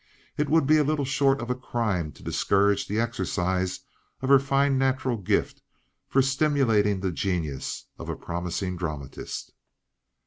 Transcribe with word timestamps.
It 0.35 0.49
would 0.49 0.65
be 0.65 0.81
little 0.81 1.05
short 1.05 1.41
of 1.41 1.51
a 1.51 1.55
crime 1.55 2.11
to 2.13 2.23
discourage 2.23 2.87
the 2.87 2.99
exercise 2.99 3.81
of 4.23 4.29
her 4.29 4.39
fine 4.39 4.79
natural 4.79 5.15
gift 5.15 5.61
for 6.09 6.23
stimulating 6.23 7.01
the 7.01 7.11
genius 7.11 7.85
of 7.99 8.09
a 8.09 8.15
promising 8.15 8.77
dramatist. 8.77 9.53